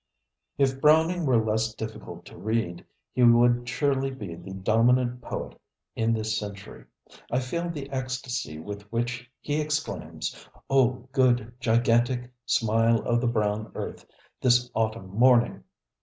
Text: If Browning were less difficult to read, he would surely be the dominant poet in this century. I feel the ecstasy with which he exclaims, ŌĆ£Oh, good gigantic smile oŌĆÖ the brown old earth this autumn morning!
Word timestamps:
If 0.57 0.81
Browning 0.81 1.27
were 1.27 1.37
less 1.45 1.75
difficult 1.75 2.25
to 2.25 2.35
read, 2.35 2.83
he 3.13 3.21
would 3.21 3.69
surely 3.69 4.09
be 4.09 4.33
the 4.33 4.51
dominant 4.55 5.21
poet 5.21 5.61
in 5.95 6.11
this 6.11 6.39
century. 6.39 6.85
I 7.31 7.39
feel 7.39 7.69
the 7.69 7.87
ecstasy 7.91 8.57
with 8.57 8.91
which 8.91 9.29
he 9.41 9.61
exclaims, 9.61 10.43
ŌĆ£Oh, 10.71 11.11
good 11.11 11.53
gigantic 11.59 12.31
smile 12.47 13.03
oŌĆÖ 13.03 13.21
the 13.21 13.27
brown 13.27 13.65
old 13.65 13.71
earth 13.75 14.05
this 14.41 14.71
autumn 14.73 15.09
morning! 15.09 15.65